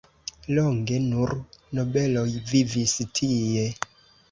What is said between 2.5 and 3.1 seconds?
vivis